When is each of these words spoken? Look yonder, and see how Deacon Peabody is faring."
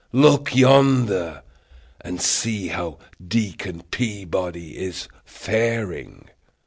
Look 0.13 0.55
yonder, 0.55 1.43
and 2.03 2.19
see 2.19 2.69
how 2.69 2.97
Deacon 3.23 3.83
Peabody 3.91 4.75
is 4.79 5.07
faring." 5.23 6.27